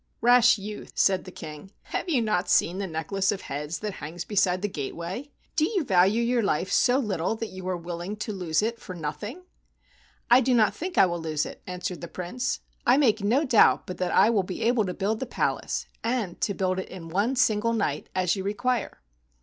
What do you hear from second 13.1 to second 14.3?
no doubt but that